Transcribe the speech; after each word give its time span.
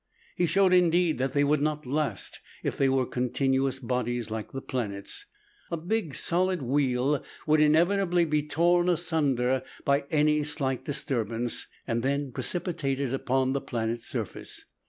He 0.35 0.47
showed, 0.47 0.73
indeed, 0.73 1.19
that 1.19 1.33
they 1.33 1.43
would 1.43 1.61
not 1.61 1.85
last 1.85 2.39
if 2.63 2.75
they 2.75 2.89
were 2.89 3.05
continuous 3.05 3.77
bodies 3.77 4.31
like 4.31 4.51
the 4.51 4.59
planets. 4.59 5.27
A 5.69 5.77
big 5.77 6.15
solid 6.15 6.63
wheel 6.63 7.21
would 7.45 7.59
inevitably 7.59 8.25
be 8.25 8.41
torn 8.41 8.89
asunder 8.89 9.61
by 9.85 10.05
any 10.09 10.43
slight 10.43 10.85
disturbance, 10.85 11.67
and 11.85 12.01
then 12.01 12.31
precipitated 12.31 13.13
upon 13.13 13.53
the 13.53 13.61
planet's 13.61 14.07
surface. 14.07 14.65